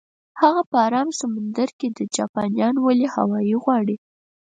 [0.41, 3.95] هغه په ارام سمندر کې ده، جاپانیان ولې هاوایي غواړي؟